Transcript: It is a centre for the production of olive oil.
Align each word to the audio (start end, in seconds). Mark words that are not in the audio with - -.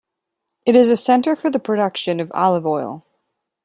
It 0.65 0.75
is 0.75 0.89
a 0.89 0.97
centre 0.97 1.35
for 1.35 1.51
the 1.51 1.59
production 1.59 2.19
of 2.19 2.31
olive 2.33 2.65
oil. 2.65 3.05